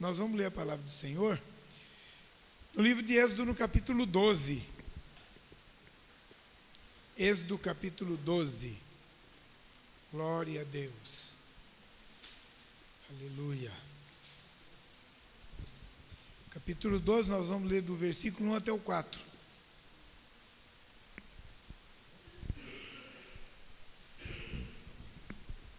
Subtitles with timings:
[0.00, 1.38] Nós vamos ler a palavra do Senhor
[2.74, 4.64] no livro de Êxodo, no capítulo 12.
[7.18, 8.78] Êxodo, capítulo 12.
[10.10, 11.38] Glória a Deus.
[13.10, 13.70] Aleluia.
[16.50, 19.20] Capítulo 12, nós vamos ler do versículo 1 até o 4.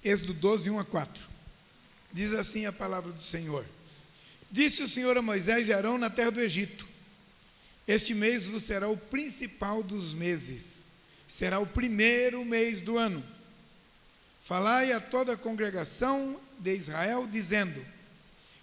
[0.03, 1.27] Êxodo 12, 1 a 4.
[2.13, 3.65] Diz assim a palavra do Senhor:
[4.51, 6.85] Disse o Senhor a Moisés e Arão na terra do Egito:
[7.87, 10.85] Este mês vos será o principal dos meses,
[11.27, 13.23] será o primeiro mês do ano.
[14.41, 17.83] Falai a toda a congregação de Israel, dizendo: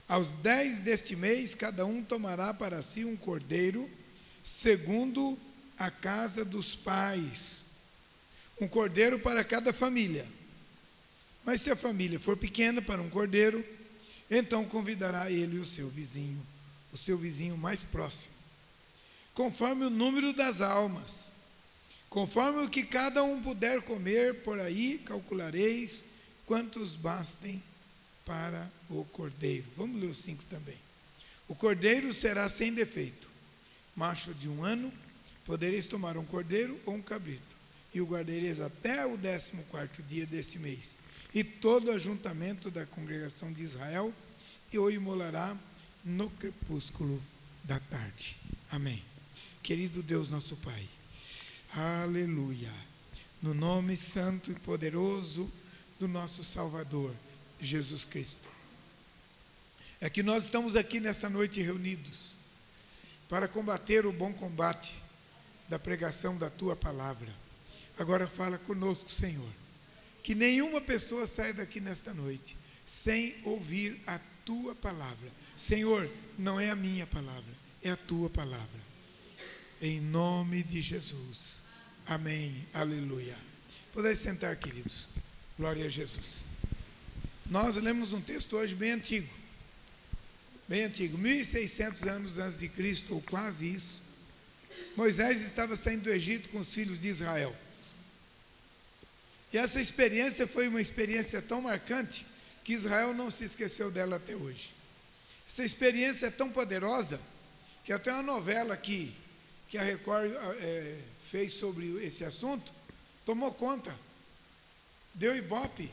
[0.06, 3.88] Aos dez deste mês, cada um tomará para si um cordeiro,
[4.44, 5.38] segundo
[5.78, 7.64] a casa dos pais,
[8.60, 10.26] um cordeiro para cada família
[11.48, 13.64] mas se a família for pequena para um cordeiro,
[14.30, 16.44] então convidará ele o seu vizinho,
[16.92, 18.34] o seu vizinho mais próximo,
[19.34, 21.28] conforme o número das almas.
[22.10, 26.04] Conforme o que cada um puder comer, por aí calculareis
[26.46, 27.62] quantos bastem
[28.24, 29.66] para o cordeiro.
[29.76, 30.78] Vamos ler os cinco também.
[31.46, 33.28] O cordeiro será sem defeito,
[33.94, 34.92] macho de um ano,
[35.44, 37.56] podereis tomar um cordeiro ou um cabrito,
[37.92, 40.98] e o guardareis até o décimo quarto dia deste mês
[41.34, 44.12] e todo o ajuntamento da congregação de Israel,
[44.72, 45.56] e o imolará
[46.04, 47.22] no crepúsculo
[47.64, 48.36] da tarde.
[48.70, 49.02] Amém.
[49.62, 50.88] Querido Deus, nosso Pai,
[51.74, 52.72] aleluia.
[53.42, 55.50] No nome santo e poderoso
[55.98, 57.14] do nosso Salvador,
[57.60, 58.48] Jesus Cristo.
[60.00, 62.36] É que nós estamos aqui nesta noite reunidos
[63.28, 64.94] para combater o bom combate
[65.68, 67.32] da pregação da tua palavra.
[67.98, 69.48] Agora fala conosco, Senhor
[70.28, 75.26] que nenhuma pessoa saia daqui nesta noite sem ouvir a tua palavra.
[75.56, 76.06] Senhor,
[76.38, 77.50] não é a minha palavra,
[77.82, 78.78] é a tua palavra.
[79.80, 81.62] Em nome de Jesus.
[82.04, 82.54] Amém.
[82.74, 83.38] Aleluia.
[83.90, 85.08] Podem sentar, queridos.
[85.56, 86.44] Glória a Jesus.
[87.46, 89.32] Nós lemos um texto hoje bem antigo.
[90.68, 94.02] Bem antigo, 1600 anos antes de Cristo, ou quase isso.
[94.94, 97.56] Moisés estava saindo do Egito com os filhos de Israel.
[99.52, 102.26] E essa experiência foi uma experiência tão marcante
[102.62, 104.74] que Israel não se esqueceu dela até hoje.
[105.48, 107.18] Essa experiência é tão poderosa
[107.82, 109.14] que até uma novela que,
[109.68, 111.00] que a Record é,
[111.30, 112.72] fez sobre esse assunto
[113.24, 113.94] tomou conta,
[115.14, 115.90] deu ibope.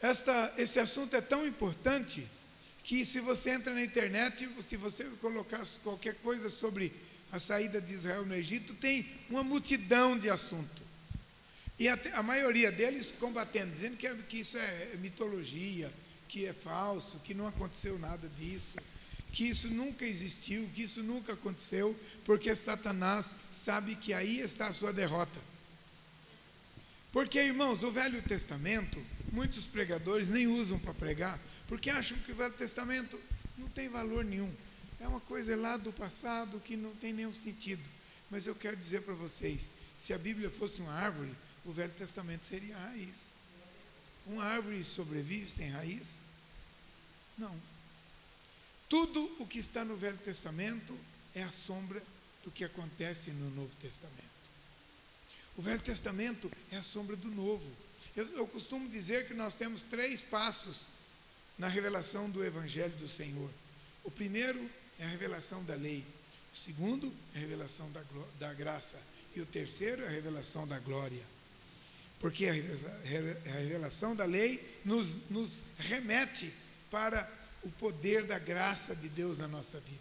[0.00, 2.26] Esta, esse assunto é tão importante
[2.82, 6.92] que se você entra na internet, se você colocar qualquer coisa sobre
[7.32, 10.83] a saída de Israel no Egito, tem uma multidão de assuntos.
[11.78, 15.90] E a, a maioria deles combatendo, dizendo que, que isso é mitologia,
[16.28, 18.76] que é falso, que não aconteceu nada disso,
[19.32, 24.72] que isso nunca existiu, que isso nunca aconteceu, porque Satanás sabe que aí está a
[24.72, 25.38] sua derrota.
[27.12, 32.34] Porque, irmãos, o Velho Testamento, muitos pregadores nem usam para pregar, porque acham que o
[32.34, 33.20] Velho Testamento
[33.58, 34.52] não tem valor nenhum.
[35.00, 37.82] É uma coisa lá do passado que não tem nenhum sentido.
[38.30, 41.30] Mas eu quero dizer para vocês: se a Bíblia fosse uma árvore,
[41.64, 43.32] o Velho Testamento seria a raiz.
[44.26, 46.18] Uma árvore sobrevive sem raiz?
[47.36, 47.54] Não.
[48.88, 50.96] Tudo o que está no Velho Testamento
[51.34, 52.02] é a sombra
[52.42, 54.34] do que acontece no Novo Testamento.
[55.56, 57.70] O Velho Testamento é a sombra do Novo.
[58.16, 60.82] Eu, eu costumo dizer que nós temos três passos
[61.58, 63.50] na revelação do Evangelho do Senhor.
[64.02, 66.04] O primeiro é a revelação da lei.
[66.52, 68.02] O segundo é a revelação da,
[68.38, 69.00] da graça.
[69.34, 71.24] E o terceiro é a revelação da glória.
[72.24, 76.54] Porque a revelação da lei nos, nos remete
[76.90, 77.30] para
[77.62, 80.00] o poder da graça de Deus na nossa vida.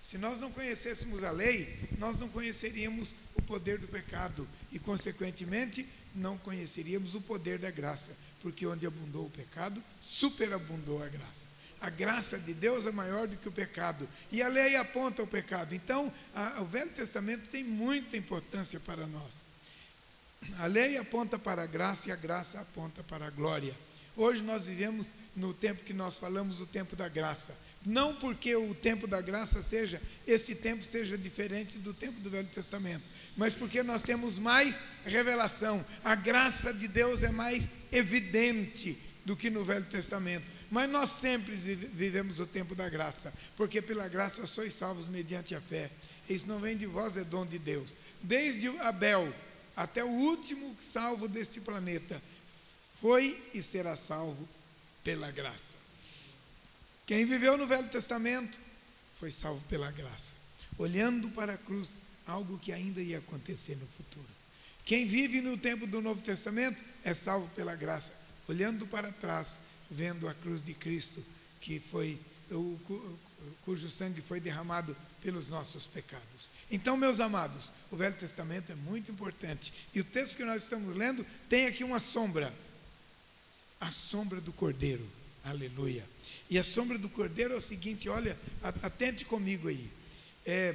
[0.00, 5.84] Se nós não conhecêssemos a lei, nós não conheceríamos o poder do pecado e, consequentemente,
[6.14, 11.48] não conheceríamos o poder da graça, porque onde abundou o pecado, superabundou a graça.
[11.80, 15.26] A graça de Deus é maior do que o pecado e a lei aponta o
[15.26, 15.74] pecado.
[15.74, 19.57] Então, a, o Velho Testamento tem muita importância para nós.
[20.58, 23.74] A lei aponta para a graça e a graça aponta para a glória.
[24.16, 25.06] Hoje nós vivemos
[25.36, 27.56] no tempo que nós falamos, o tempo da graça.
[27.86, 32.48] Não porque o tempo da graça seja, este tempo seja diferente do tempo do Velho
[32.48, 33.04] Testamento,
[33.36, 35.84] mas porque nós temos mais revelação.
[36.04, 40.44] A graça de Deus é mais evidente do que no Velho Testamento.
[40.70, 45.60] Mas nós sempre vivemos o tempo da graça, porque pela graça sois salvos mediante a
[45.60, 45.90] fé.
[46.28, 47.96] Isso não vem de vós, é dom de Deus.
[48.22, 49.32] Desde Abel,
[49.78, 52.20] até o último salvo deste planeta,
[53.00, 54.48] foi e será salvo
[55.04, 55.74] pela graça.
[57.06, 58.58] Quem viveu no Velho Testamento
[59.14, 60.32] foi salvo pela graça,
[60.76, 61.90] olhando para a cruz,
[62.26, 64.28] algo que ainda ia acontecer no futuro.
[64.84, 68.14] Quem vive no tempo do Novo Testamento é salvo pela graça,
[68.48, 71.24] olhando para trás, vendo a cruz de Cristo,
[71.60, 72.18] que foi
[72.50, 73.16] o,
[73.62, 76.48] cujo sangue foi derramado pelos nossos pecados.
[76.70, 79.72] Então, meus amados, o Velho Testamento é muito importante.
[79.92, 82.54] E o texto que nós estamos lendo tem aqui uma sombra.
[83.80, 85.06] A sombra do Cordeiro.
[85.44, 86.04] Aleluia.
[86.50, 88.38] E a sombra do Cordeiro é o seguinte: olha,
[88.82, 89.90] atente comigo aí.
[90.44, 90.74] É,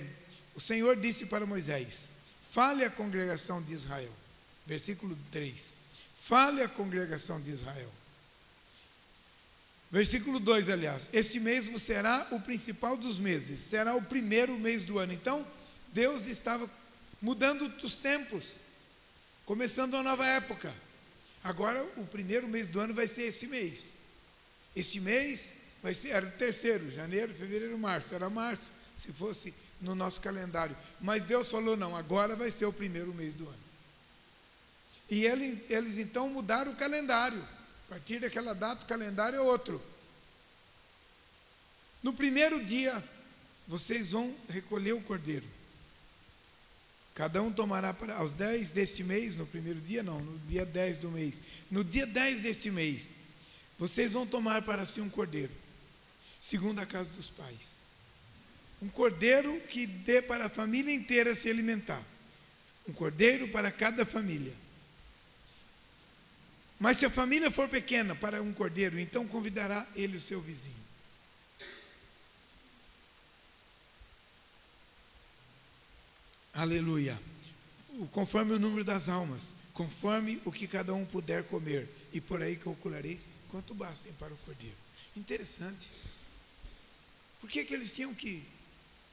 [0.55, 2.11] o Senhor disse para Moisés:
[2.49, 4.11] Fale à congregação de Israel.
[4.65, 5.73] Versículo 3.
[6.15, 7.91] Fale à congregação de Israel.
[9.93, 11.07] Versículo 2, aliás.
[11.13, 15.13] Este mês será o principal dos meses, será o primeiro mês do ano.
[15.13, 15.45] Então,
[15.93, 16.67] Deus estava
[17.21, 18.53] mudando os tempos,
[19.45, 20.73] começando uma nova época.
[21.43, 23.89] Agora, o primeiro mês do ano vai ser esse mês.
[24.75, 25.53] Este mês
[25.83, 28.15] vai ser, era o terceiro, janeiro, fevereiro, março.
[28.15, 30.75] Era março, se fosse no nosso calendário.
[30.99, 33.63] Mas Deus falou: não, agora vai ser o primeiro mês do ano.
[35.07, 37.47] E eles, eles então mudaram o calendário.
[37.87, 39.81] A partir daquela data, o calendário é outro.
[42.01, 43.03] No primeiro dia,
[43.67, 45.47] vocês vão recolher o cordeiro.
[47.15, 50.97] Cada um tomará para aos 10 deste mês, no primeiro dia não, no dia 10
[50.97, 51.41] do mês.
[51.69, 53.11] No dia 10 deste mês,
[53.77, 55.51] vocês vão tomar para si um cordeiro,
[56.41, 57.75] segundo a casa dos pais.
[58.81, 62.03] Um cordeiro que dê para a família inteira se alimentar.
[62.87, 64.53] Um cordeiro para cada família.
[66.79, 70.83] Mas se a família for pequena para um cordeiro, então convidará ele o seu vizinho.
[76.53, 77.19] Aleluia.
[78.11, 82.55] Conforme o número das almas, conforme o que cada um puder comer, e por aí
[82.55, 84.77] calculareis quanto bastem para o cordeiro.
[85.15, 85.89] Interessante.
[87.41, 88.43] Por que, que eles tinham que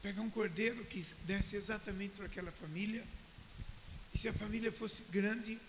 [0.01, 3.03] pegar um cordeiro que desse exatamente para aquela família?
[4.13, 5.59] E se a família fosse grande,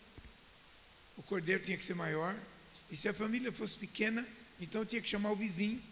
[1.17, 2.37] o cordeiro tinha que ser maior.
[2.91, 4.27] E se a família fosse pequena,
[4.61, 5.83] então tinha que chamar o vizinho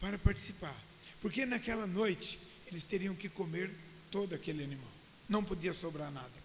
[0.00, 0.74] para participar.
[1.20, 3.70] Porque naquela noite eles teriam que comer
[4.10, 4.90] todo aquele animal.
[5.28, 6.44] Não podia sobrar nada.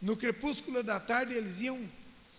[0.00, 1.88] No crepúsculo da tarde eles iam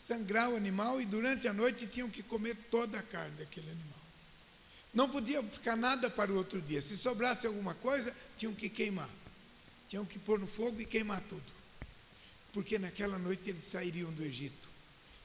[0.08, 4.02] sangrar o animal e durante a noite tinham que comer toda a carne daquele animal.
[4.94, 6.82] Não podia ficar nada para o outro dia.
[6.82, 9.10] Se sobrasse alguma coisa, tinham que queimar.
[9.88, 11.61] Tinham que pôr no fogo e queimar tudo
[12.54, 14.70] porque naquela noite eles sairiam do Egito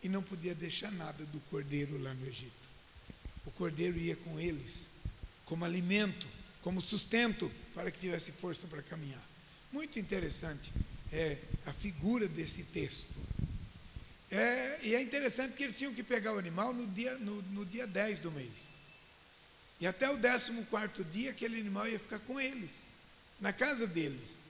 [0.02, 2.52] e não podia deixar nada do cordeiro lá no Egito.
[3.44, 4.88] O cordeiro ia com eles
[5.44, 6.26] como alimento,
[6.62, 9.22] como sustento para que tivesse força para caminhar.
[9.72, 10.72] Muito interessante
[11.12, 13.14] é a figura desse texto.
[14.30, 17.64] É, e é interessante que eles tinham que pegar o animal no dia, no, no
[17.64, 18.68] dia 10 do mês.
[19.80, 22.86] E até o 14 dia aquele animal ia ficar com eles,
[23.40, 24.45] na casa deles.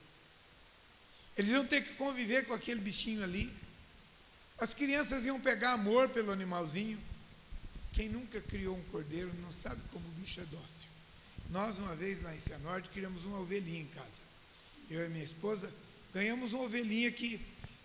[1.37, 3.53] Eles iam ter que conviver com aquele bichinho ali.
[4.57, 6.97] As crianças iam pegar amor pelo animalzinho.
[7.93, 10.87] Quem nunca criou um cordeiro não sabe como o bicho é dócil.
[11.51, 14.19] Nós, uma vez lá em Cianorte, criamos uma ovelhinha em casa.
[14.89, 15.71] Eu e minha esposa
[16.13, 17.39] ganhamos uma ovelhinha que,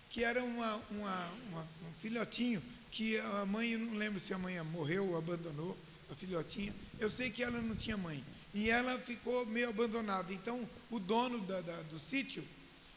[0.09, 2.61] que era uma, uma, uma, um filhotinho
[2.91, 5.77] que a mãe, não lembro se a mãe morreu ou abandonou
[6.11, 6.73] a filhotinha.
[6.99, 8.23] Eu sei que ela não tinha mãe.
[8.53, 10.31] E ela ficou meio abandonada.
[10.33, 12.43] Então, o dono da, da, do sítio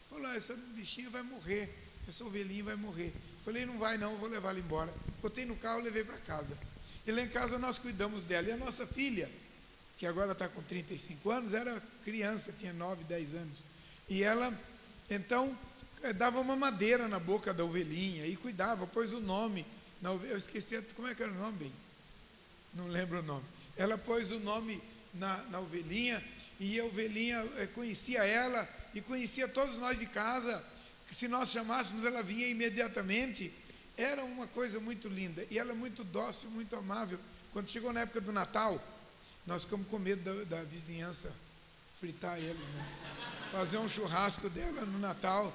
[0.09, 1.73] Falou, ah, essa bichinha vai morrer,
[2.07, 3.13] essa ovelhinha vai morrer.
[3.43, 4.93] Falei, não vai não, vou levar ela embora.
[5.21, 6.57] Botei no carro, levei para casa.
[7.05, 8.47] E lá em casa nós cuidamos dela.
[8.47, 9.29] E a nossa filha,
[9.97, 13.63] que agora está com 35 anos, era criança, tinha 9, 10 anos.
[14.09, 14.53] E ela,
[15.09, 15.57] então,
[16.03, 19.65] eh, dava uma madeira na boca da ovelhinha e cuidava, pôs o nome.
[20.01, 21.73] Na ovelha, eu esqueci, como é que era o nome, bem?
[22.73, 23.45] Não lembro o nome.
[23.75, 24.81] Ela pôs o nome
[25.13, 26.23] na, na ovelhinha
[26.59, 30.63] e a ovelhinha é, conhecia ela e conhecia todos nós de casa,
[31.07, 33.53] que se nós chamássemos ela vinha imediatamente.
[33.95, 37.19] Era uma coisa muito linda e ela é muito dócil, muito amável.
[37.51, 38.81] Quando chegou na época do Natal,
[39.45, 41.31] nós ficamos com medo da, da vizinhança
[41.99, 42.85] fritar eles, né?
[43.51, 45.51] fazer um churrasco dela no Natal.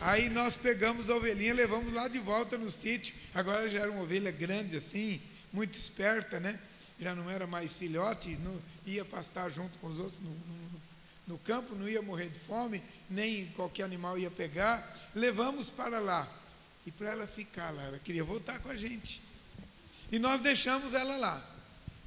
[0.00, 3.14] Aí nós pegamos a ovelhinha, levamos lá de volta no sítio.
[3.34, 6.58] Agora já era uma ovelha grande assim, muito esperta, né?
[7.00, 10.82] Já não era mais filhote, não, ia pastar junto com os outros no, no,
[11.26, 14.96] no campo, não ia morrer de fome, nem qualquer animal ia pegar.
[15.14, 16.28] Levamos para lá.
[16.86, 19.22] E para ela ficar lá, ela queria voltar com a gente.
[20.12, 21.50] E nós deixamos ela lá.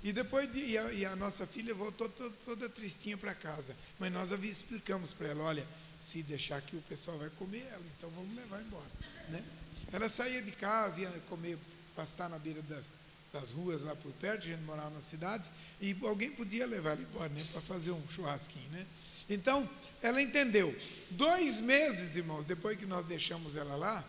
[0.03, 3.75] E depois de, e a, e a nossa filha voltou toda, toda tristinha para casa.
[3.99, 5.67] Mas nós explicamos para ela, olha,
[6.01, 8.89] se deixar aqui o pessoal vai comer ela, então vamos levar embora.
[9.29, 9.43] Né?
[9.91, 11.57] Ela saía de casa, ia comer,
[11.95, 12.93] pastar na beira das,
[13.31, 15.49] das ruas lá por perto, a gente morava na cidade,
[15.81, 18.85] e alguém podia levar ela embora, né, para fazer um churrasquinho, né?
[19.29, 19.69] Então,
[20.01, 20.73] ela entendeu.
[21.11, 24.05] Dois meses, irmãos, depois que nós deixamos ela lá,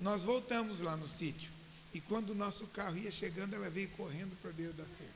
[0.00, 1.50] nós voltamos lá no sítio.
[1.94, 5.14] E quando o nosso carro ia chegando, ela veio correndo para dentro da cerca.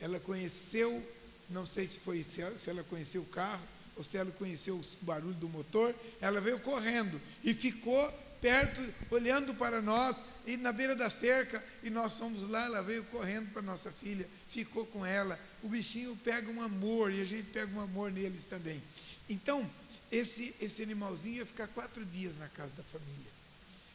[0.00, 1.04] Ela conheceu,
[1.48, 3.62] não sei se foi se ela, se ela conheceu o carro
[3.96, 9.54] ou se ela conheceu o barulho do motor, ela veio correndo e ficou perto, olhando
[9.54, 13.62] para nós, e na beira da cerca, e nós fomos lá, ela veio correndo para
[13.62, 15.38] nossa filha, ficou com ela.
[15.62, 18.82] O bichinho pega um amor, e a gente pega um amor neles também.
[19.28, 19.68] Então,
[20.10, 23.32] esse, esse animalzinho ia ficar quatro dias na casa da família,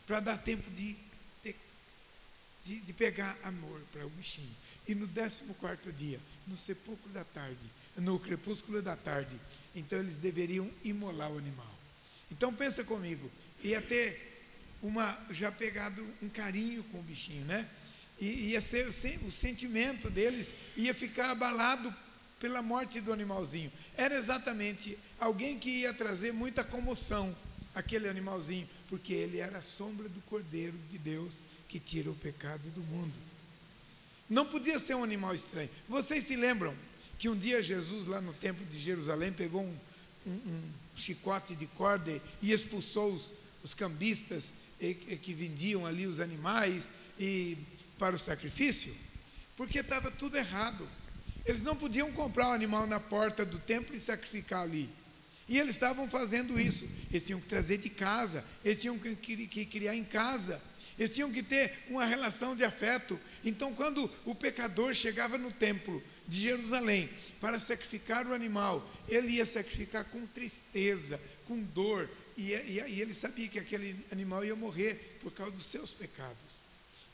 [0.06, 0.96] para dar tempo de,
[2.64, 4.56] de, de pegar amor para o bichinho.
[4.88, 9.36] E no décimo quarto dia, no sepulcro da tarde, no crepúsculo da tarde,
[9.76, 11.74] então eles deveriam imolar o animal.
[12.32, 13.30] Então pensa comigo,
[13.64, 14.35] ia ter
[14.82, 17.68] uma já pegado um carinho com o bichinho, né?
[18.20, 21.94] E ia ser o sentimento deles ia ficar abalado
[22.40, 23.72] pela morte do animalzinho.
[23.98, 27.36] Era exatamente alguém que ia trazer muita comoção
[27.74, 32.70] aquele animalzinho, porque ele era a sombra do Cordeiro de Deus que tira o pecado
[32.72, 33.20] do mundo.
[34.30, 35.70] Não podia ser um animal estranho.
[35.88, 36.74] Vocês se lembram
[37.20, 39.78] que um dia Jesus, lá no templo de Jerusalém, pegou um,
[40.26, 46.92] um, um chicote de corda e expulsou os, os cambistas que vendiam ali os animais
[47.20, 47.58] e
[47.98, 48.94] para o sacrifício,
[49.56, 50.88] porque estava tudo errado.
[51.46, 54.90] Eles não podiam comprar o animal na porta do templo e sacrificar ali.
[55.48, 56.90] E eles estavam fazendo isso.
[57.12, 60.60] Eles tinham que trazer de casa, eles tinham que, que, que criar em casa,
[60.98, 63.20] eles tinham que ter uma relação de afeto.
[63.44, 69.46] Então, quando o pecador chegava no templo de Jerusalém para sacrificar o animal, ele ia
[69.46, 75.18] sacrificar com tristeza, com dor, e, e, e ele sabia que aquele animal ia morrer
[75.22, 76.66] por causa dos seus pecados.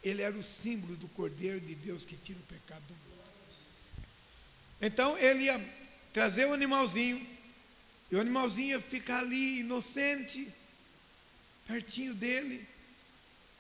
[0.03, 3.11] Ele era o símbolo do Cordeiro de Deus que tira o pecado do mundo.
[4.81, 5.63] Então ele ia
[6.11, 7.25] trazer o animalzinho,
[8.09, 10.51] e o animalzinho ia ficar ali inocente,
[11.67, 12.67] pertinho dele,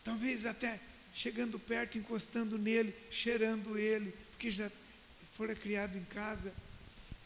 [0.03, 0.79] talvez até
[1.13, 4.69] chegando perto, encostando nele, cheirando ele, porque já
[5.37, 6.51] fora criado em casa,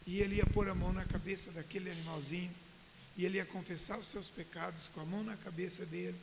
[0.06, 2.54] e ele ia pôr a mão na cabeça daquele animalzinho
[3.16, 6.16] e ele ia confessar os seus pecados com a mão na cabeça dele,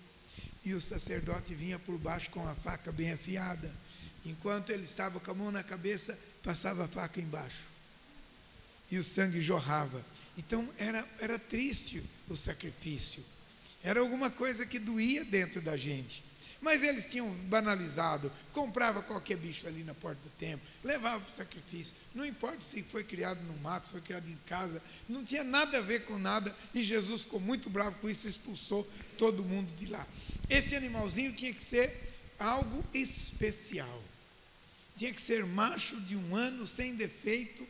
[0.63, 3.71] e o sacerdote vinha por baixo com a faca bem afiada.
[4.25, 7.63] Enquanto ele estava com a mão na cabeça, passava a faca embaixo.
[8.89, 10.03] E o sangue jorrava.
[10.37, 13.23] Então era, era triste o sacrifício.
[13.83, 16.23] Era alguma coisa que doía dentro da gente.
[16.63, 21.35] Mas eles tinham banalizado, comprava qualquer bicho ali na porta do templo, levava para o
[21.35, 21.93] sacrifício.
[22.15, 25.79] Não importa se foi criado no mato, se foi criado em casa, não tinha nada
[25.79, 26.55] a ver com nada.
[26.73, 30.07] E Jesus ficou muito bravo com isso e expulsou todo mundo de lá.
[30.49, 31.91] Esse animalzinho tinha que ser
[32.39, 34.01] algo especial.
[34.97, 37.67] Tinha que ser macho de um ano, sem defeito.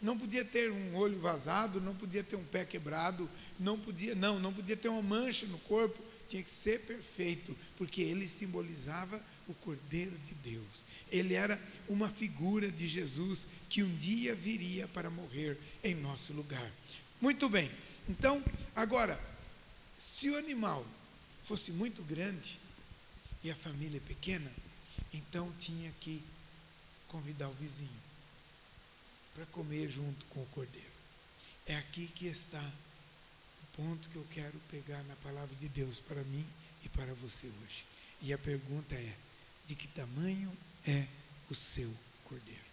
[0.00, 4.38] Não podia ter um olho vazado, não podia ter um pé quebrado, não podia, não,
[4.38, 9.54] não podia ter uma mancha no corpo tinha que ser perfeito, porque ele simbolizava o
[9.54, 10.84] Cordeiro de Deus.
[11.10, 16.70] Ele era uma figura de Jesus que um dia viria para morrer em nosso lugar.
[17.20, 17.68] Muito bem,
[18.08, 18.42] então,
[18.74, 19.20] agora,
[19.98, 20.86] se o animal
[21.42, 22.58] fosse muito grande
[23.42, 24.50] e a família pequena,
[25.12, 26.22] então tinha que
[27.08, 27.88] convidar o vizinho
[29.34, 30.90] para comer junto com o cordeiro.
[31.66, 32.62] É aqui que está
[33.76, 36.46] ponto que eu quero pegar na palavra de Deus para mim
[36.84, 37.84] e para você hoje.
[38.22, 39.14] E a pergunta é:
[39.66, 40.52] de que tamanho
[40.86, 41.06] é
[41.50, 41.92] o seu
[42.24, 42.70] cordeiro?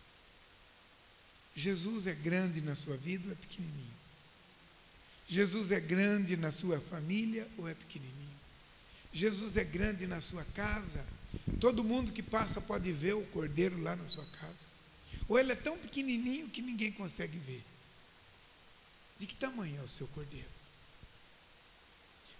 [1.56, 3.98] Jesus é grande na sua vida ou é pequenininho?
[5.28, 8.38] Jesus é grande na sua família ou é pequenininho?
[9.12, 11.06] Jesus é grande na sua casa?
[11.60, 14.68] Todo mundo que passa pode ver o cordeiro lá na sua casa?
[15.28, 17.64] Ou ele é tão pequenininho que ninguém consegue ver?
[19.20, 20.57] De que tamanho é o seu cordeiro?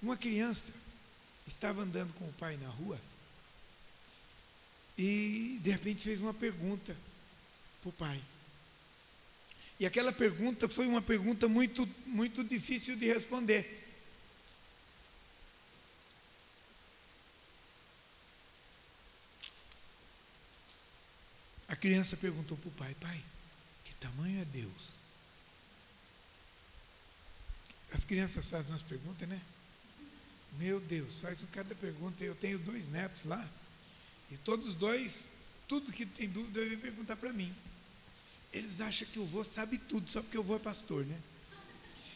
[0.02, 0.72] Uma criança
[1.48, 3.00] estava andando com o pai na rua
[4.98, 6.96] e de repente fez uma pergunta
[7.82, 8.22] para o pai.
[9.80, 13.86] E aquela pergunta foi uma pergunta muito, muito difícil de responder.
[21.68, 23.24] A criança perguntou para o pai: Pai,
[23.84, 24.90] que tamanho é Deus?
[27.94, 29.40] As crianças fazem umas perguntas, né?
[30.54, 32.24] Meu Deus, faz cada pergunta.
[32.24, 33.48] Eu tenho dois netos lá,
[34.32, 35.30] e todos os dois,
[35.68, 37.54] tudo que tem dúvida, devem perguntar para mim.
[38.52, 41.20] Eles acham que o vô sabe tudo, só porque o vô é pastor, né?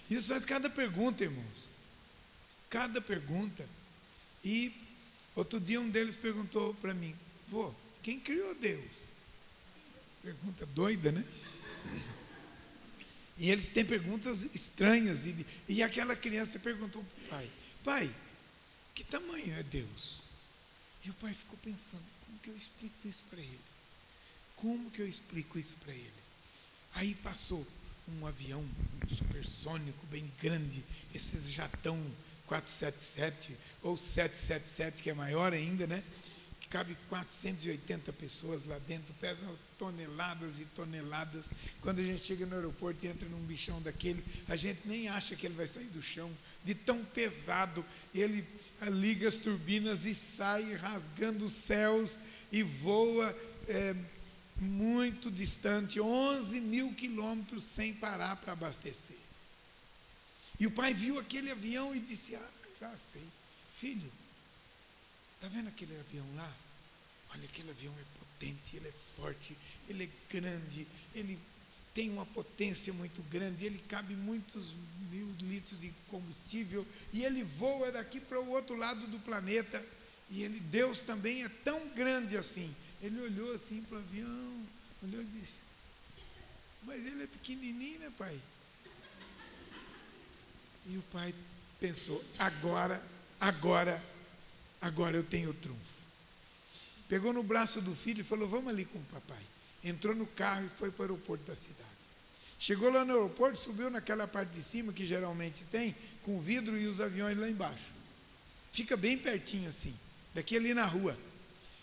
[0.10, 1.68] Eles fazem cada pergunta, irmãos.
[2.70, 3.66] Cada pergunta.
[4.44, 4.74] E
[5.36, 7.16] outro dia um deles perguntou para mim,
[7.48, 8.92] vô, Quem criou Deus?
[10.22, 11.24] Pergunta doida, né?
[13.38, 15.26] E eles têm perguntas estranhas.
[15.26, 17.52] E, e aquela criança perguntou para o pai:
[17.84, 18.14] Pai,
[18.94, 20.22] que tamanho é Deus?
[21.04, 23.62] E o pai ficou pensando: como que eu explico isso para ele?
[24.56, 26.14] Como que eu explico isso para ele?
[26.94, 27.66] Aí passou
[28.08, 28.64] um avião
[29.08, 30.84] supersônico, bem grande,
[31.14, 31.98] esses jatão
[32.46, 36.04] 477 ou 777, que é maior ainda, né?
[36.72, 39.46] Cabe 480 pessoas lá dentro, pesa
[39.78, 41.52] toneladas e toneladas.
[41.82, 45.36] Quando a gente chega no aeroporto e entra num bichão daquele, a gente nem acha
[45.36, 46.32] que ele vai sair do chão,
[46.64, 47.86] de tão pesado.
[48.16, 48.48] Ele
[48.84, 52.18] liga as turbinas e sai rasgando os céus
[52.52, 53.38] e voa.
[53.68, 53.94] É,
[54.62, 59.18] muito distante, 11 mil quilômetros sem parar para abastecer.
[60.60, 62.50] E o pai viu aquele avião e disse: Ah,
[62.80, 63.28] já sei,
[63.76, 64.12] filho,
[65.42, 66.54] está vendo aquele avião lá?
[67.34, 69.58] Olha, aquele avião é potente, ele é forte,
[69.90, 71.40] ele é grande, ele
[71.96, 74.68] tem uma potência muito grande, ele cabe muitos
[75.10, 79.84] mil litros de combustível e ele voa daqui para o outro lado do planeta.
[80.30, 82.74] E ele, Deus também é tão grande assim.
[83.02, 84.68] Ele olhou assim para o avião,
[85.02, 85.62] olhou e disse:
[86.84, 88.40] Mas ele é pequenininho, né, pai?
[90.86, 91.34] E o pai
[91.80, 93.04] pensou: Agora,
[93.40, 94.02] agora,
[94.82, 96.02] agora eu tenho o trunfo.
[97.08, 99.44] Pegou no braço do filho e falou: Vamos ali com o papai.
[99.84, 101.90] Entrou no carro e foi para o aeroporto da cidade.
[102.60, 106.86] Chegou lá no aeroporto, subiu naquela parte de cima que geralmente tem, com vidro e
[106.86, 107.88] os aviões lá embaixo.
[108.72, 109.96] Fica bem pertinho assim,
[110.34, 111.18] daqui ali na rua.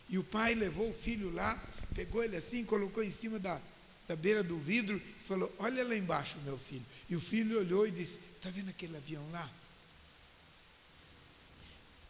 [0.09, 1.61] E o pai levou o filho lá,
[1.95, 3.61] pegou ele assim, colocou em cima da,
[4.07, 6.87] da beira do vidro e falou: Olha lá embaixo, meu filho.
[7.11, 9.51] E o filho olhou e disse: Está vendo aquele avião lá?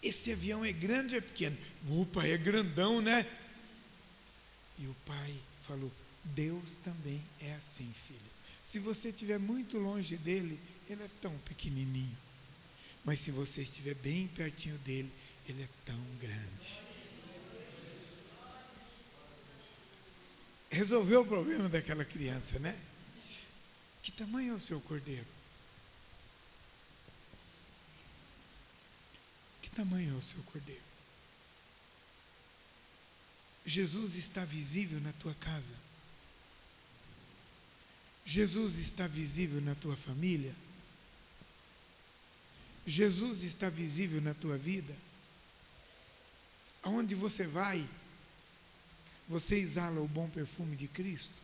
[0.02, 1.56] Esse avião é grande ou é pequeno?
[1.88, 3.26] O pai é grandão, né?
[4.78, 5.34] E o pai
[5.66, 5.92] falou:
[6.24, 8.20] Deus também é assim, filho.
[8.64, 10.58] Se você estiver muito longe dele,
[10.88, 12.16] ele é tão pequenininho.
[13.04, 15.11] Mas se você estiver bem pertinho dele,
[15.48, 16.88] ele é tão grande.
[20.70, 22.78] resolveu o problema daquela criança, né?
[24.02, 25.26] Que tamanho é o seu cordeiro?
[29.78, 30.82] Tamanho é o seu cordeiro?
[33.64, 35.74] Jesus está visível na tua casa.
[38.26, 40.52] Jesus está visível na tua família.
[42.84, 44.96] Jesus está visível na tua vida.
[46.82, 47.88] Aonde você vai,
[49.28, 51.36] você exala o bom perfume de Cristo?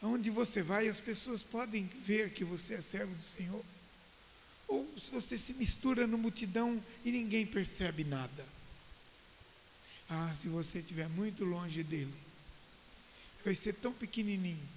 [0.00, 3.64] Aonde você vai, as pessoas podem ver que você é servo do Senhor?
[4.68, 8.44] Ou se você se mistura no multidão e ninguém percebe nada?
[10.08, 12.14] Ah, se você estiver muito longe dele,
[13.44, 14.68] vai ser tão pequenininho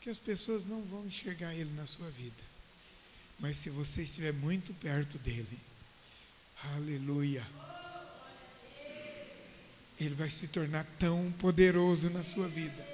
[0.00, 2.50] que as pessoas não vão enxergar ele na sua vida.
[3.38, 5.58] Mas se você estiver muito perto dele,
[6.74, 7.46] aleluia
[10.00, 12.88] ele vai se tornar tão poderoso na sua vida.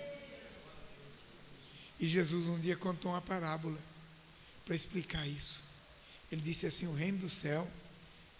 [2.01, 3.79] E Jesus um dia contou uma parábola
[4.65, 5.63] para explicar isso.
[6.31, 7.71] Ele disse assim: O reino do céu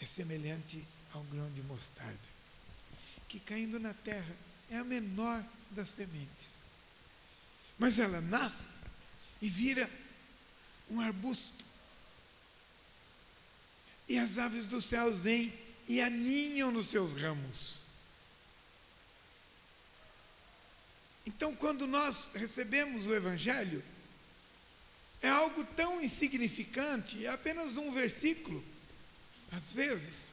[0.01, 2.19] é semelhante a um grão de mostarda,
[3.29, 4.35] que caindo na terra
[4.71, 6.63] é a menor das sementes.
[7.79, 8.67] Mas ela nasce
[9.41, 9.89] e vira
[10.91, 11.65] um arbusto.
[14.09, 15.53] E as aves dos céus vêm
[15.89, 17.81] e aninham nos seus ramos.
[21.27, 23.83] Então, quando nós recebemos o Evangelho,
[25.27, 28.65] é algo tão insignificante, é apenas um versículo,
[29.51, 30.29] às vezes.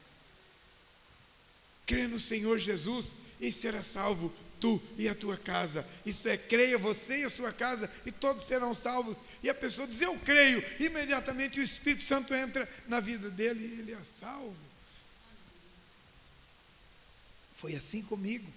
[1.84, 3.08] Crê no Senhor Jesus
[3.40, 5.86] e será salvo tu e a tua casa.
[6.06, 9.18] Isto é, creia você e a sua casa e todos serão salvos.
[9.42, 13.80] E a pessoa diz, eu creio, imediatamente o Espírito Santo entra na vida dele e
[13.80, 14.56] ele é salvo.
[17.52, 18.50] Foi assim comigo.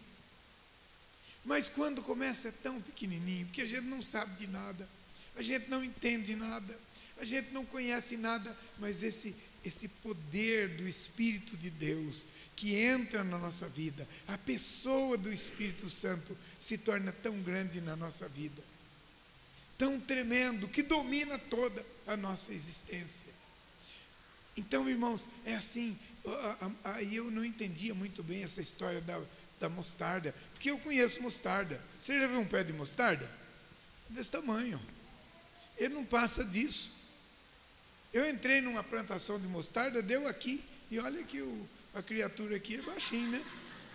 [1.44, 4.88] Mas quando começa é tão pequenininho, porque a gente não sabe de nada,
[5.38, 6.78] a gente não entende nada,
[7.20, 9.36] a gente não conhece nada, mas esse
[9.68, 15.90] esse poder do Espírito de Deus que entra na nossa vida, a pessoa do Espírito
[15.90, 18.62] Santo se torna tão grande na nossa vida,
[19.78, 23.28] tão tremendo, que domina toda a nossa existência.
[24.56, 25.98] Então, irmãos, é assim.
[26.84, 29.22] Aí eu não entendia muito bem essa história da,
[29.60, 31.80] da mostarda, porque eu conheço mostarda.
[32.00, 33.30] Você já viu um pé de mostarda?
[34.10, 34.82] Desse tamanho.
[35.78, 36.96] Ele não passa disso.
[38.14, 42.76] Eu entrei numa plantação de mostarda, deu aqui, e olha que o, a criatura aqui
[42.76, 43.46] é baixinha, né?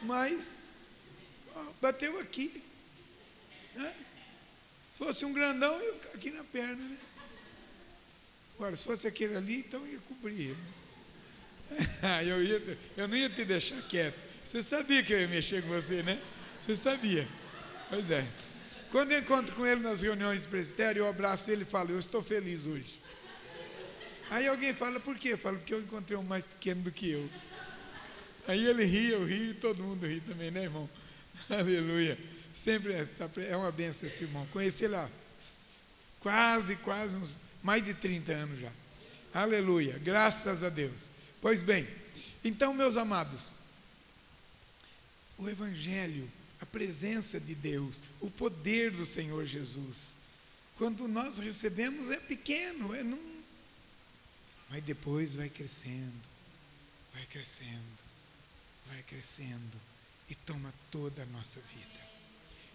[0.03, 0.57] Mas
[1.81, 2.63] bateu aqui.
[3.75, 3.95] Né?
[4.93, 6.77] Se fosse um grandão, ia ficar aqui na perna.
[6.77, 6.99] Né?
[8.57, 10.57] Agora, se fosse aquele ali, então ia cobrir.
[11.71, 12.25] Né?
[12.29, 14.19] eu, ia, eu não ia te deixar quieto.
[14.45, 16.21] Você sabia que eu ia mexer com você, né?
[16.61, 17.27] Você sabia.
[17.89, 18.27] Pois é.
[18.93, 21.99] Quando eu encontro com ele nas reuniões de presbitério, eu abraço ele e falo, eu
[21.99, 23.01] estou feliz hoje.
[24.31, 25.33] Aí alguém fala, por quê?
[25.33, 27.27] Eu falo, porque eu encontrei um mais pequeno do que eu.
[28.47, 30.89] Aí ele ri, eu rio e todo mundo ri também, né, irmão?
[31.49, 32.19] Aleluia.
[32.53, 32.93] Sempre
[33.49, 34.47] é, uma benção esse irmão.
[34.53, 35.09] Conheci ele há
[36.21, 38.71] quase, quase uns mais de 30 anos já.
[39.33, 39.99] Aleluia.
[40.05, 41.09] Graças a Deus.
[41.41, 41.89] Pois bem,
[42.45, 43.53] então, meus amados,
[45.39, 46.31] o Evangelho,
[46.63, 50.15] a presença de Deus, o poder do Senhor Jesus,
[50.77, 53.21] quando nós recebemos é pequeno, é não,
[54.71, 56.15] mas depois vai crescendo,
[57.13, 57.99] vai crescendo,
[58.87, 59.77] vai crescendo
[60.31, 62.01] e toma toda a nossa vida.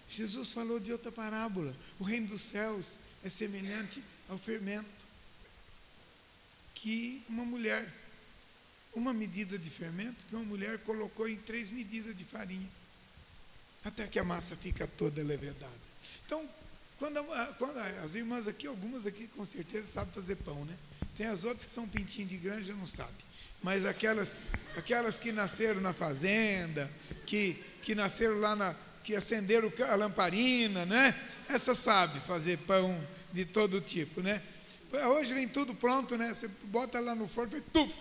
[0.10, 5.08] Jesus falou de outra parábola: o reino dos céus é semelhante ao fermento
[6.76, 7.90] que uma mulher,
[8.94, 12.70] uma medida de fermento que uma mulher colocou em três medidas de farinha,
[13.88, 15.72] até que a massa fica toda levedada.
[16.26, 16.48] Então,
[17.00, 17.24] quando,
[17.58, 20.76] quando as irmãs aqui, algumas aqui com certeza sabem fazer pão, né?
[21.16, 23.16] Tem as outras que são pintinho de granja, não sabem.
[23.64, 24.36] Mas aquelas,
[24.76, 26.92] aquelas que nasceram na fazenda,
[27.26, 28.76] que, que nasceram lá na.
[29.04, 31.16] que acenderam a lamparina, né?
[31.48, 34.42] Essa sabe fazer pão de todo tipo, né?
[35.16, 36.34] Hoje vem tudo pronto, né?
[36.34, 37.94] Você bota lá no forno, tuf,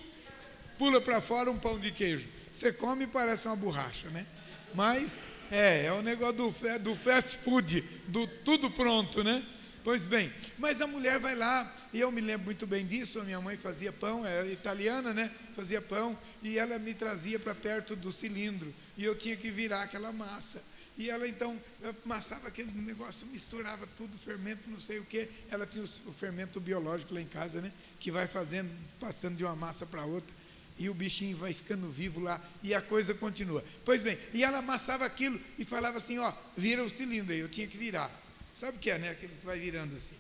[0.79, 2.29] pula para fora um pão de queijo.
[2.53, 4.27] Você come e parece uma borracha, né?
[4.75, 9.45] Mas é, é o negócio do, do fast food, do tudo pronto, né?
[9.85, 13.25] Pois bem, mas a mulher vai lá, e eu me lembro muito bem disso, a
[13.25, 15.31] minha mãe fazia pão, era italiana, né?
[15.55, 19.83] Fazia pão, e ela me trazia para perto do cilindro, e eu tinha que virar
[19.83, 20.61] aquela massa.
[20.99, 21.61] E ela então
[22.05, 25.29] amassava aquele negócio, misturava tudo, fermento, não sei o que.
[25.51, 27.71] Ela tinha o fermento biológico lá em casa, né?
[28.01, 30.35] Que vai fazendo, passando de uma massa para outra.
[30.79, 33.65] E o bichinho vai ficando vivo lá e a coisa continua.
[33.85, 37.49] Pois bem, e ela amassava aquilo e falava assim: ó, vira o cilindro aí, eu
[37.49, 38.11] tinha que virar.
[38.55, 39.11] Sabe o que é, né?
[39.11, 40.15] Aquele que vai virando assim.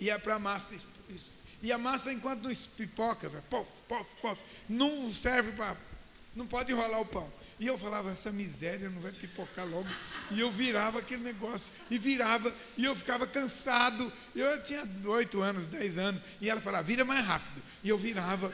[0.00, 0.74] E é para a massa.
[1.08, 1.30] Isso.
[1.62, 5.76] E a massa, enquanto não pipoca, vai, pof, pof, pof, não serve para.
[6.34, 7.30] Não pode enrolar o pão.
[7.58, 9.88] E eu falava, essa miséria não vai pipocar logo.
[10.30, 14.12] E eu virava aquele negócio, e virava, e eu ficava cansado.
[14.36, 17.60] Eu tinha oito anos, dez anos, e ela falava, vira mais rápido.
[17.82, 18.52] E eu virava,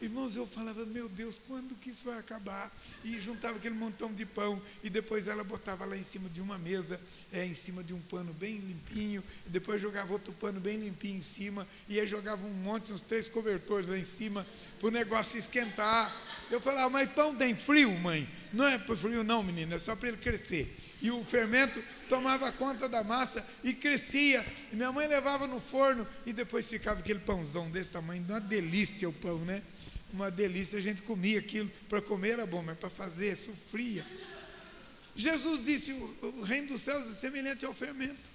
[0.00, 2.74] Irmãos, eu falava, meu Deus, quando que isso vai acabar?
[3.04, 6.56] E juntava aquele montão de pão, e depois ela botava lá em cima de uma
[6.56, 6.98] mesa,
[7.30, 11.22] é, em cima de um pano bem limpinho, depois jogava outro pano bem limpinho em
[11.22, 14.46] cima, e aí jogava um monte, uns três cobertores lá em cima,
[14.78, 16.10] para o negócio esquentar.
[16.50, 18.26] Eu falava, mas pão tem frio, mãe?
[18.54, 20.74] Não é para frio, não, menina, é só para ele crescer.
[21.02, 24.44] E o fermento tomava conta da massa e crescia.
[24.72, 29.08] E minha mãe levava no forno e depois ficava aquele pãozão desse tamanho, uma delícia
[29.08, 29.62] o pão, né?
[30.12, 34.04] Uma delícia, a gente comia aquilo, para comer era bom, mas para fazer, sofria.
[35.14, 38.30] Jesus disse: o reino dos céus é semelhante ao fermento.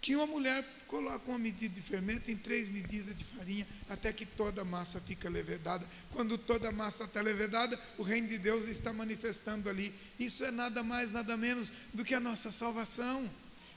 [0.00, 4.24] Que uma mulher coloca uma medida de fermento em três medidas de farinha, até que
[4.24, 5.86] toda a massa fica levedada.
[6.12, 9.94] Quando toda a massa está levedada, o reino de Deus está manifestando ali.
[10.18, 13.30] Isso é nada mais, nada menos do que a nossa salvação.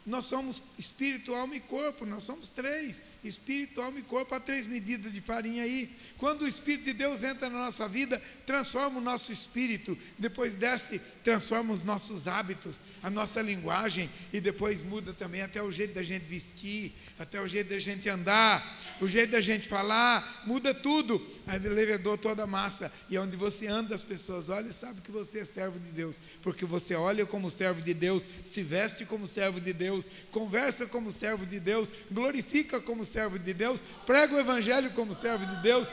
[0.05, 4.65] Nós somos espírito, alma e corpo, nós somos três: espírito, alma e corpo, há três
[4.65, 5.89] medidas de farinha aí.
[6.17, 10.99] Quando o Espírito de Deus entra na nossa vida, transforma o nosso espírito, depois desce,
[11.23, 16.03] transforma os nossos hábitos, a nossa linguagem, e depois muda também até o jeito da
[16.03, 21.25] gente vestir, até o jeito da gente andar, o jeito da gente falar, muda tudo.
[21.47, 25.11] Aí levedou toda a massa, e onde você anda, as pessoas olham e sabem que
[25.11, 29.27] você é servo de Deus, porque você olha como servo de Deus, se veste como
[29.27, 34.39] servo de Deus, conversa como servo de Deus, glorifica como servo de Deus, prega o
[34.39, 35.87] Evangelho como servo de Deus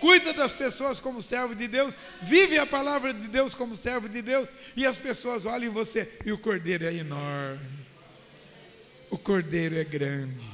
[0.00, 4.22] cuida das pessoas como servo de Deus, vive a palavra de Deus como servo de
[4.22, 7.60] Deus, e as pessoas olham você, e o cordeiro é enorme,
[9.10, 10.48] o cordeiro é grande.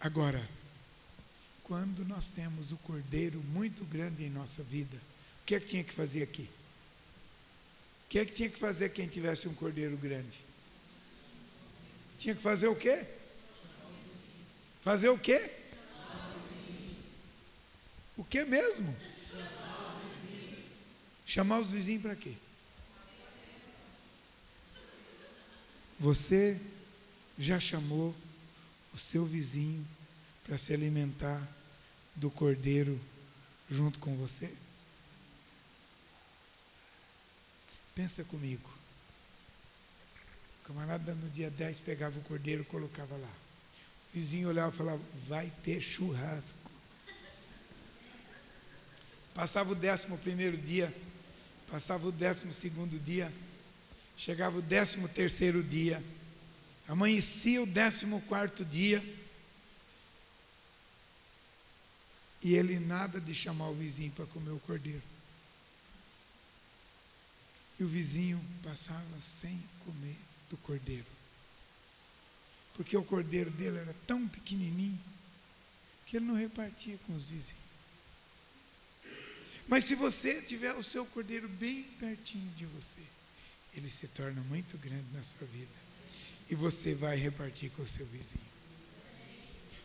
[0.00, 0.46] Agora,
[1.62, 5.84] quando nós temos o cordeiro muito grande em nossa vida, o que é que tinha
[5.84, 6.48] que fazer aqui?
[8.04, 10.44] O que é que tinha que fazer quem tivesse um cordeiro grande?
[12.18, 13.06] Tinha que fazer o quê?
[14.82, 15.50] Fazer o quê?
[18.16, 18.94] O que mesmo?
[21.24, 22.34] Chamar os vizinhos para quê?
[25.98, 26.60] Você
[27.38, 28.14] já chamou
[28.92, 29.86] o seu vizinho
[30.44, 31.48] para se alimentar
[32.16, 33.00] do cordeiro
[33.70, 34.52] junto com você?
[37.94, 38.68] Pensa comigo.
[40.60, 43.32] O camarada no dia 10 pegava o cordeiro e colocava lá.
[44.12, 46.70] O vizinho olhava e falava: Vai ter churrasco.
[49.34, 50.94] Passava o décimo primeiro dia,
[51.70, 53.32] passava o décimo segundo dia,
[54.14, 56.04] chegava o décimo terceiro dia,
[56.86, 59.02] amanhecia o décimo quarto dia,
[62.42, 65.02] e ele nada de chamar o vizinho para comer o cordeiro.
[67.80, 70.18] E o vizinho passava sem comer
[70.50, 71.21] do cordeiro.
[72.74, 75.00] Porque o cordeiro dele era tão pequenininho
[76.06, 77.62] que ele não repartia com os vizinhos.
[79.68, 83.00] Mas se você tiver o seu cordeiro bem pertinho de você,
[83.74, 85.72] ele se torna muito grande na sua vida.
[86.50, 88.52] E você vai repartir com o seu vizinho.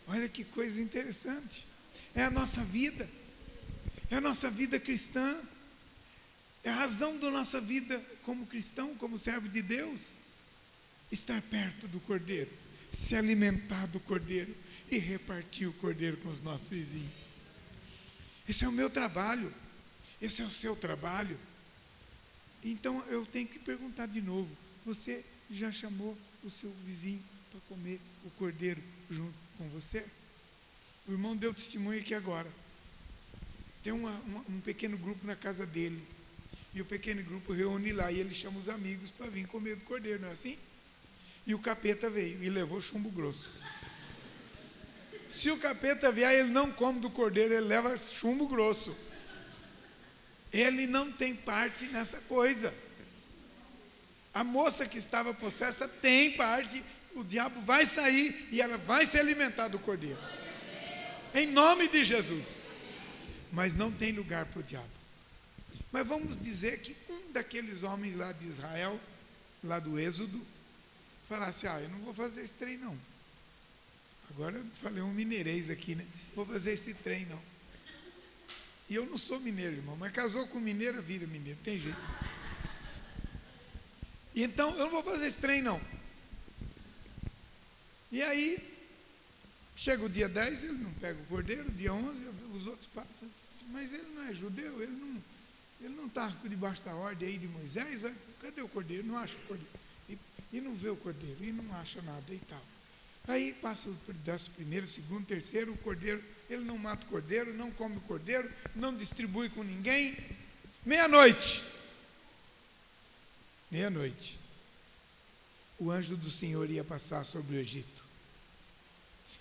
[0.07, 1.65] Olha que coisa interessante.
[2.13, 3.07] É a nossa vida.
[4.09, 5.39] É a nossa vida cristã.
[6.63, 10.11] É a razão da nossa vida como cristão, como servo de Deus.
[11.11, 12.51] Estar perto do cordeiro,
[12.97, 14.53] se alimentar do cordeiro
[14.89, 17.13] e repartir o cordeiro com os nossos vizinhos.
[18.49, 19.53] Esse é o meu trabalho.
[20.19, 21.37] Esse é o seu trabalho.
[22.63, 24.49] Então eu tenho que perguntar de novo:
[24.83, 28.81] você já chamou o seu vizinho para comer o cordeiro
[29.11, 30.03] junto com você?
[31.07, 32.51] O irmão deu testemunho aqui agora.
[33.83, 36.01] Tem uma, uma, um pequeno grupo na casa dele.
[36.73, 39.85] E o pequeno grupo reúne lá e ele chama os amigos para vir comer do
[39.85, 40.57] cordeiro, não é assim?
[41.47, 43.49] E o capeta veio e levou chumbo grosso.
[45.29, 48.93] Se o capeta vier, ele não come do cordeiro, ele leva chumbo grosso.
[50.51, 52.73] Ele não tem parte nessa coisa.
[54.33, 56.83] A moça que estava possessa tem parte,
[57.15, 60.19] o diabo vai sair e ela vai se alimentar do cordeiro.
[61.33, 62.61] Em nome de Jesus.
[63.53, 64.85] Mas não tem lugar para o diabo.
[65.93, 68.99] Mas vamos dizer que um daqueles homens lá de Israel,
[69.63, 70.45] lá do Êxodo,
[71.27, 72.97] falasse: Ah, eu não vou fazer esse trem não.
[74.31, 76.05] Agora eu falei um mineirês aqui, né?
[76.35, 77.41] Vou fazer esse trem não.
[78.89, 81.97] E eu não sou mineiro, irmão, mas casou com mineira, vira mineiro, tem jeito.
[84.33, 85.81] E então, eu não vou fazer esse trem, não.
[88.09, 88.57] E aí,
[89.75, 93.29] chega o dia 10, ele não pega o cordeiro, dia 11, os outros passam.
[93.69, 95.21] Mas ele não é judeu, ele não
[95.79, 99.05] ele não está debaixo da ordem aí de Moisés, vai, cadê o cordeiro?
[99.05, 99.71] Não acha o cordeiro.
[100.51, 102.63] E, não vê o cordeiro, e não acha nada e tal.
[103.27, 103.97] Aí passa o
[104.55, 108.95] primeiro, segundo, terceiro, o cordeiro, ele não mata o cordeiro, não come o cordeiro, não
[108.95, 110.17] distribui com ninguém.
[110.85, 111.63] Meia-noite.
[113.69, 114.39] Meia-noite.
[115.77, 118.03] O anjo do Senhor ia passar sobre o Egito.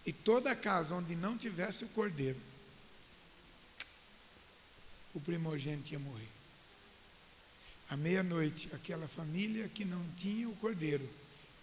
[0.05, 2.41] E toda casa onde não tivesse o cordeiro,
[5.15, 6.36] o primogênito ia morrer.
[7.89, 11.09] À meia-noite, aquela família que não tinha o cordeiro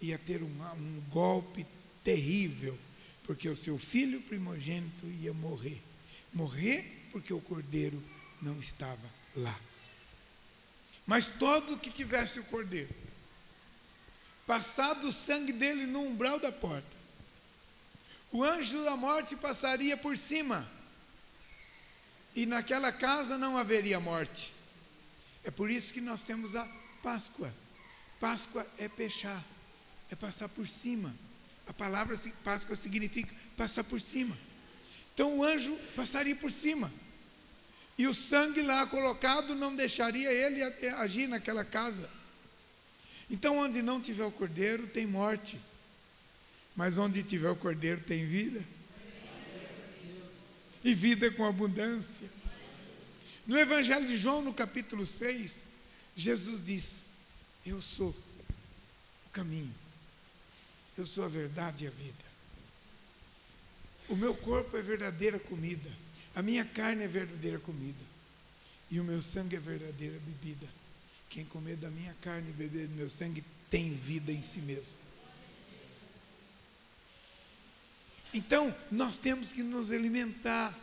[0.01, 1.65] ia ter um, um golpe
[2.03, 2.77] terrível,
[3.23, 5.81] porque o seu filho primogênito ia morrer.
[6.33, 8.01] Morrer porque o cordeiro
[8.41, 9.57] não estava lá.
[11.05, 12.93] Mas todo que tivesse o cordeiro,
[14.47, 17.03] passado o sangue dele no umbral da porta,
[18.31, 20.67] o anjo da morte passaria por cima,
[22.35, 24.51] e naquela casa não haveria morte.
[25.43, 26.65] É por isso que nós temos a
[27.01, 27.53] Páscoa.
[28.19, 29.43] Páscoa é pechar,
[30.09, 31.13] é passar por cima.
[31.67, 34.37] A palavra Páscoa significa passar por cima.
[35.13, 36.91] Então o anjo passaria por cima.
[37.97, 40.63] E o sangue lá colocado não deixaria ele
[40.95, 42.09] agir naquela casa.
[43.29, 45.59] Então, onde não tiver o cordeiro, tem morte.
[46.75, 48.63] Mas onde tiver o cordeiro, tem vida.
[50.83, 52.29] E vida com abundância.
[53.45, 55.63] No Evangelho de João, no capítulo 6,
[56.15, 57.03] Jesus diz:
[57.65, 58.09] Eu sou
[59.25, 59.73] o caminho,
[60.97, 62.33] eu sou a verdade e a vida.
[64.09, 65.89] O meu corpo é verdadeira comida,
[66.35, 68.03] a minha carne é verdadeira comida,
[68.89, 70.67] e o meu sangue é verdadeira bebida.
[71.29, 74.93] Quem comer da minha carne e beber do meu sangue tem vida em si mesmo.
[78.33, 80.77] Então, nós temos que nos alimentar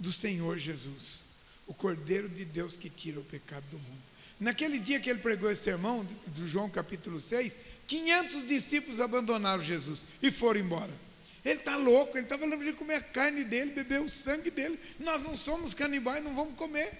[0.00, 1.20] do Senhor Jesus,
[1.66, 4.10] o Cordeiro de Deus que tira o pecado do mundo.
[4.40, 10.00] Naquele dia que ele pregou esse sermão, do João capítulo 6, 500 discípulos abandonaram Jesus
[10.22, 10.92] e foram embora.
[11.44, 14.80] Ele está louco, ele estava lembrando de comer a carne dele, beber o sangue dele.
[14.98, 16.90] Nós não somos canibais, não vamos comer.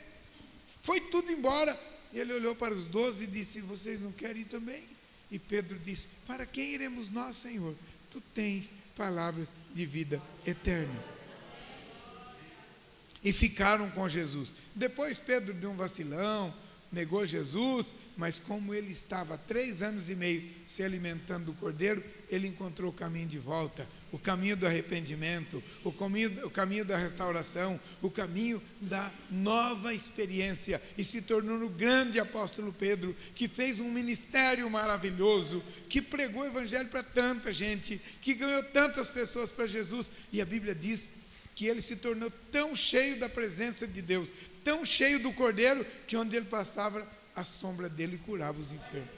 [0.82, 1.78] Foi tudo embora.
[2.12, 4.82] E ele olhou para os doze e disse: Vocês não querem ir também?
[5.30, 7.74] E Pedro disse: Para quem iremos nós, Senhor?
[8.10, 11.19] Tu tens palavra de vida eterna.
[13.22, 14.54] E ficaram com Jesus.
[14.74, 16.54] Depois Pedro deu um vacilão,
[16.92, 22.48] negou Jesus, mas como ele estava três anos e meio se alimentando do cordeiro, ele
[22.48, 27.78] encontrou o caminho de volta, o caminho do arrependimento, o caminho, o caminho da restauração,
[28.02, 33.90] o caminho da nova experiência, e se tornou no grande apóstolo Pedro, que fez um
[33.90, 40.10] ministério maravilhoso, que pregou o evangelho para tanta gente, que ganhou tantas pessoas para Jesus,
[40.32, 41.12] e a Bíblia diz
[41.60, 44.30] que ele se tornou tão cheio da presença de Deus,
[44.64, 49.10] tão cheio do cordeiro, que onde ele passava, a sombra dele curava os enfermos.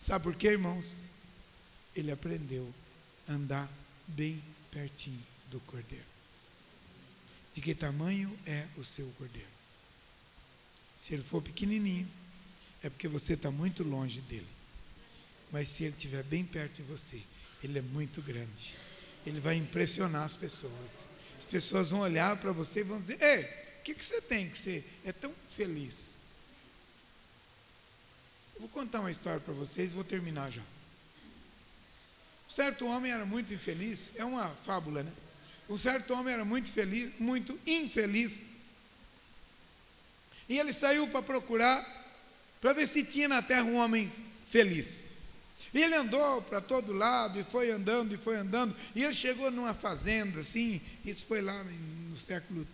[0.00, 0.92] Sabe por quê, irmãos?
[1.94, 2.74] Ele aprendeu
[3.28, 3.70] a andar
[4.06, 6.06] bem pertinho do cordeiro.
[7.52, 9.50] De que tamanho é o seu cordeiro?
[10.98, 12.08] Se ele for pequenininho,
[12.82, 14.48] é porque você está muito longe dele.
[15.52, 17.22] Mas se ele estiver bem perto de você,
[17.62, 18.87] ele é muito grande.
[19.26, 21.08] Ele vai impressionar as pessoas.
[21.38, 24.58] As pessoas vão olhar para você e vão dizer: Ei, que, que você tem que
[24.58, 26.10] ser é tão feliz?
[28.54, 30.60] Eu vou contar uma história para vocês, vou terminar já.
[30.60, 35.12] Um certo homem era muito infeliz, é uma fábula, né?
[35.68, 38.44] Um certo homem era muito feliz, muito infeliz.
[40.48, 41.86] E ele saiu para procurar,
[42.60, 44.12] para ver se tinha na terra um homem
[44.46, 45.04] feliz.
[45.72, 49.50] E ele andou para todo lado, e foi andando, e foi andando, e ele chegou
[49.50, 51.62] numa fazenda, assim, isso foi lá
[52.08, 52.66] no século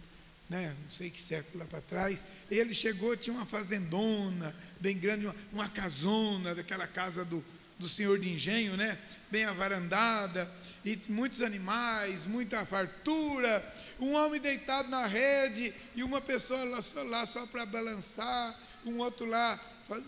[0.49, 5.27] né, não sei que século lá para trás, ele chegou, tinha uma fazendona bem grande,
[5.27, 7.43] uma, uma casona, daquela casa do,
[7.79, 8.99] do senhor de engenho, né,
[9.31, 10.51] bem avarandada,
[10.85, 17.03] e muitos animais, muita fartura, um homem deitado na rede, e uma pessoa lá só,
[17.03, 18.55] lá só para balançar,
[18.85, 19.59] um outro lá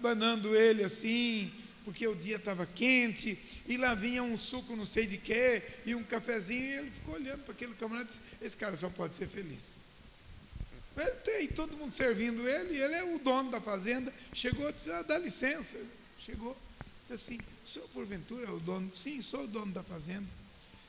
[0.00, 1.50] banando ele assim,
[1.86, 5.94] porque o dia estava quente, e lá vinha um suco não sei de quê, e
[5.94, 9.14] um cafezinho, e ele ficou olhando para aquele camarada e disse, esse cara só pode
[9.14, 9.70] ser feliz.
[11.24, 14.12] Tem todo mundo servindo ele, ele é o dono da fazenda.
[14.32, 15.78] Chegou, disse, ah, dá licença.
[16.18, 16.56] Chegou,
[16.98, 18.92] disse assim, o senhor porventura é o dono?
[18.92, 20.26] Sim, sou o dono da fazenda.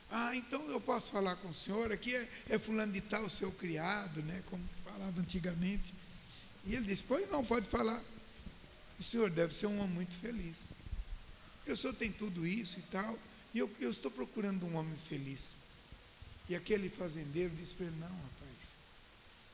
[0.09, 3.51] Ah, então eu posso falar com o senhor, aqui é, é fulano de tal, seu
[3.51, 4.41] criado, né?
[4.49, 5.93] Como se falava antigamente.
[6.65, 8.01] E ele disse, pois não, pode falar.
[8.99, 10.69] O senhor deve ser um homem muito feliz.
[11.71, 13.17] O senhor tem tudo isso e tal,
[13.53, 15.57] e eu, eu estou procurando um homem feliz.
[16.49, 18.37] E aquele fazendeiro disse para ele, não, rapaz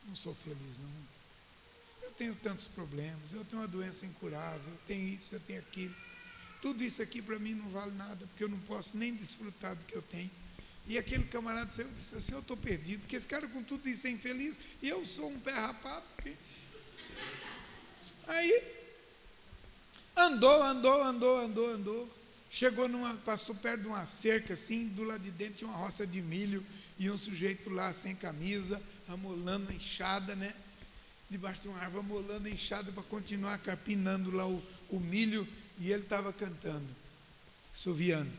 [0.06, 0.90] não sou feliz, não.
[2.02, 5.94] Eu tenho tantos problemas, eu tenho uma doença incurável, eu tenho isso, eu tenho aquilo.
[6.60, 9.84] Tudo isso aqui para mim não vale nada, porque eu não posso nem desfrutar do
[9.84, 10.30] que eu tenho.
[10.86, 14.06] E aquele camarada saiu disse assim, eu estou perdido, porque esse cara com tudo isso
[14.06, 16.04] é infeliz, e eu sou um pé rapado.
[16.14, 16.34] Porque...
[18.26, 18.83] Aí,
[20.16, 22.18] andou, andou, andou, andou, andou.
[22.50, 26.06] Chegou numa, passou perto de uma cerca assim, do lado de dentro tinha uma roça
[26.06, 26.64] de milho,
[26.98, 30.54] e um sujeito lá sem camisa, amolando a enxada, né?
[31.28, 35.48] Debaixo de uma árvore, amolando a enxada para continuar carpinando lá o, o milho,
[35.78, 36.86] e ele estava cantando,
[37.72, 38.30] soviando.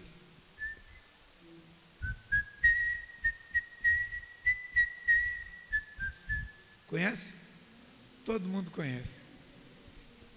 [6.87, 7.33] Conhece?
[8.23, 9.19] Todo mundo conhece.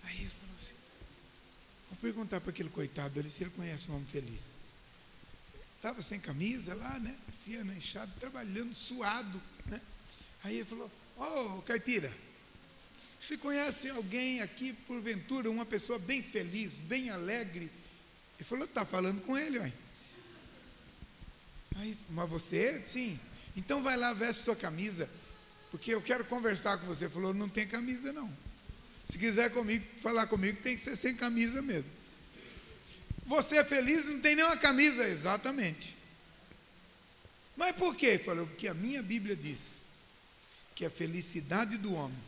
[0.02, 0.37] Aí assim:
[2.00, 4.56] vou perguntar para aquele coitado ali se ele conhece um homem feliz.
[5.76, 7.14] Estava sem camisa lá, né?
[7.44, 9.80] Fia na enxada, trabalhando, suado, né?
[10.44, 12.12] Aí ele falou: Ô oh, caipira,
[13.20, 17.70] você conhece alguém aqui, porventura, uma pessoa bem feliz, bem alegre?
[18.38, 19.72] Ele falou: Está falando com ele, ué.
[21.76, 22.82] Aí, mas você?
[22.86, 23.18] Sim.
[23.56, 25.08] Então vai lá, veste sua camisa,
[25.70, 27.04] porque eu quero conversar com você.
[27.04, 28.32] Ele falou: Não tem camisa, não.
[29.08, 31.90] Se quiser comigo, falar comigo, tem que ser sem camisa mesmo.
[33.26, 35.96] Você é feliz, não tem nenhuma camisa, exatamente.
[37.56, 38.18] Mas por quê?
[38.18, 39.82] Falou: Porque a minha Bíblia diz
[40.74, 42.18] que a felicidade do homem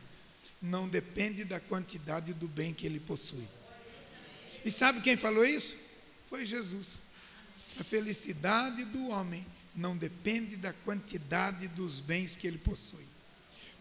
[0.61, 3.47] não depende da quantidade do bem que ele possui.
[4.65, 5.75] E sabe quem falou isso?
[6.29, 6.99] Foi Jesus.
[7.79, 13.05] A felicidade do homem não depende da quantidade dos bens que ele possui.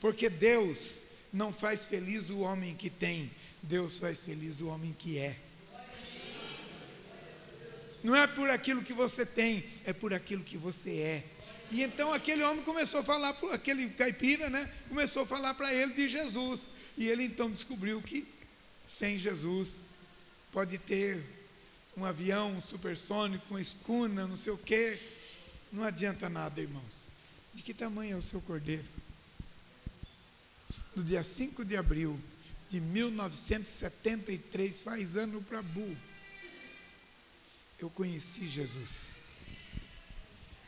[0.01, 1.03] Porque Deus
[1.33, 3.31] não faz feliz o homem que tem,
[3.63, 5.37] Deus faz feliz o homem que é.
[8.03, 11.25] Não é por aquilo que você tem, é por aquilo que você é.
[11.71, 14.71] E então aquele homem começou a falar, aquele caipira, né?
[14.89, 16.63] Começou a falar para ele de Jesus.
[16.97, 18.27] E ele então descobriu que
[18.87, 19.83] sem Jesus
[20.51, 21.23] pode ter
[21.97, 24.99] um avião um supersônico, uma escuna, não sei o quê.
[25.71, 27.09] Não adianta nada, irmãos.
[27.55, 28.85] De que tamanho é o seu cordeiro?
[30.95, 32.19] No dia 5 de abril
[32.69, 35.97] de 1973, faz ano para burro,
[37.79, 39.21] eu conheci Jesus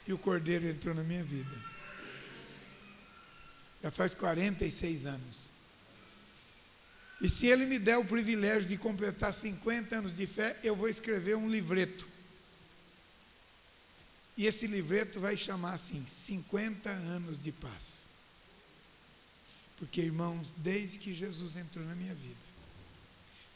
[0.07, 1.55] e o Cordeiro entrou na minha vida.
[3.83, 5.51] Já faz 46 anos.
[7.21, 10.89] E se ele me der o privilégio de completar 50 anos de fé, eu vou
[10.89, 12.09] escrever um livreto.
[14.37, 18.09] E esse livreto vai chamar assim: 50 anos de paz.
[19.83, 22.37] Porque, irmãos, desde que Jesus entrou na minha vida,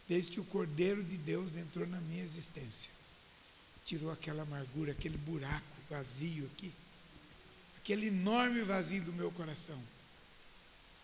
[0.08, 2.90] desde que o Cordeiro de Deus entrou na minha existência,
[3.84, 6.72] tirou aquela amargura, aquele buraco vazio aqui,
[7.76, 9.80] aquele enorme vazio do meu coração,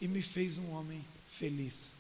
[0.01, 1.95] e me fez um homem feliz.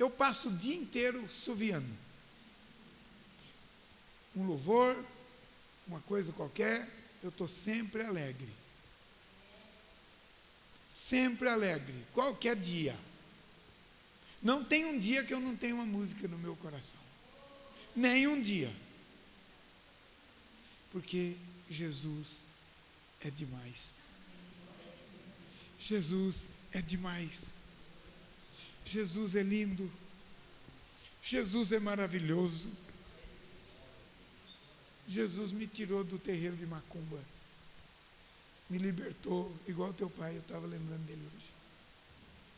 [0.00, 1.96] Eu passo o dia inteiro suviando.
[4.34, 5.00] Um louvor,
[5.86, 6.88] uma coisa qualquer,
[7.22, 8.57] eu estou sempre alegre.
[11.08, 12.94] Sempre alegre, qualquer dia.
[14.42, 17.00] Não tem um dia que eu não tenha uma música no meu coração.
[17.96, 18.70] Nenhum dia.
[20.92, 21.34] Porque
[21.70, 22.44] Jesus
[23.24, 24.00] é demais.
[25.80, 27.54] Jesus é demais.
[28.84, 29.90] Jesus é lindo.
[31.22, 32.68] Jesus é maravilhoso.
[35.08, 37.18] Jesus me tirou do terreiro de Macumba.
[38.70, 41.46] Me libertou, igual teu pai, eu estava lembrando dele hoje.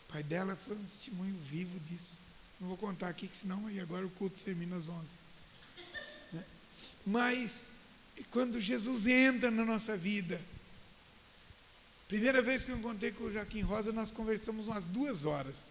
[0.09, 2.17] O pai dela foi um testemunho vivo disso.
[2.61, 5.13] Não vou contar aqui, que senão aí agora o culto termina às 11.
[6.33, 6.45] Né?
[7.07, 7.69] Mas,
[8.31, 10.41] quando Jesus entra na nossa vida,
[12.09, 15.65] primeira vez que eu encontrei com o Joaquim Rosa, nós conversamos umas duas horas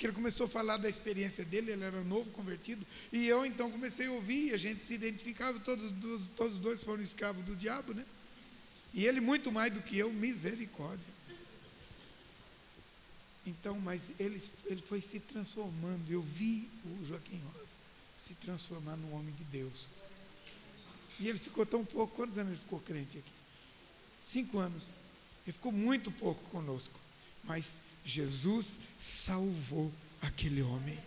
[0.00, 3.70] que ele começou a falar da experiência dele, ele era novo convertido, e eu então
[3.70, 7.54] comecei a ouvir, a gente se identificava, todos, todos, todos os dois foram escravos do
[7.54, 8.02] diabo, né?
[8.92, 11.06] E ele muito mais do que eu, misericórdia.
[13.46, 17.80] Então, mas ele, ele foi se transformando, eu vi o Joaquim Rosa
[18.18, 19.88] se transformar num homem de Deus.
[21.18, 23.32] E ele ficou tão pouco, quantos anos ele ficou crente aqui?
[24.20, 24.90] Cinco anos.
[25.46, 26.98] Ele ficou muito pouco conosco,
[27.44, 30.98] mas Jesus salvou aquele homem.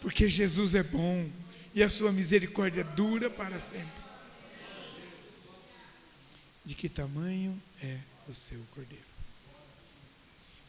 [0.00, 1.28] Porque Jesus é bom
[1.74, 4.05] e a sua misericórdia dura para sempre.
[6.66, 7.98] De que tamanho é
[8.28, 9.06] o seu cordeiro?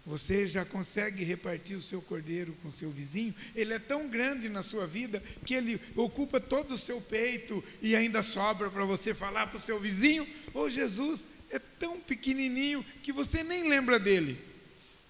[0.06, 3.36] Você já consegue repartir o seu cordeiro com o seu vizinho?
[3.54, 7.94] Ele é tão grande na sua vida que ele ocupa todo o seu peito e
[7.94, 10.26] ainda sobra para você falar para o seu vizinho?
[10.54, 14.40] Ou Jesus é tão pequenininho que você nem lembra dele.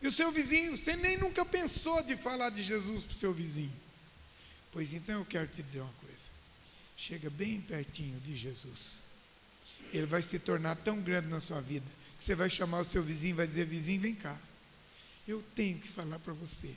[0.02, 3.34] E o seu vizinho, você nem nunca pensou de falar de Jesus para o seu
[3.34, 3.76] vizinho.
[4.72, 6.30] Pois então eu quero te dizer uma coisa.
[6.96, 9.07] Chega bem pertinho de Jesus.
[9.94, 11.86] Ele vai se tornar tão grande na sua vida
[12.18, 14.38] que você vai chamar o seu vizinho e vai dizer: Vizinho, vem cá.
[15.28, 16.74] Eu tenho que falar para você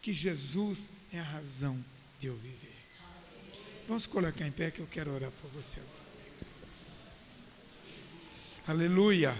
[0.00, 1.82] que Jesus é a razão
[2.18, 2.76] de eu viver.
[3.86, 5.98] Vamos colocar em pé que eu quero orar por você agora.
[8.68, 9.36] Aleluia.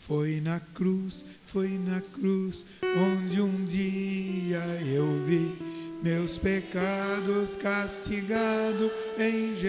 [0.00, 9.56] Foi na cruz, foi na cruz, onde um dia eu vi meus pecados castigados em
[9.56, 9.66] Jesus.